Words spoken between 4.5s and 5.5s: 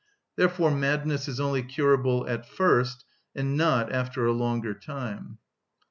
time.